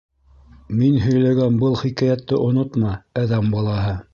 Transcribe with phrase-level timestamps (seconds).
[0.79, 3.97] Мин һөйләгән был хикәйәтте онотма, әҙәм балаһы!